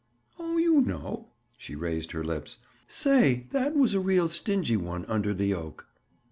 "Oh, 0.39 0.57
you 0.57 0.81
know." 0.81 1.27
She 1.59 1.75
raised 1.75 2.11
her 2.13 2.23
lips. 2.23 2.57
"Say, 2.87 3.45
that 3.51 3.75
was 3.75 3.93
a 3.93 3.99
real 3.99 4.27
stingy 4.29 4.75
one, 4.75 5.05
under 5.05 5.31
the 5.31 5.53
oak." 5.53 5.85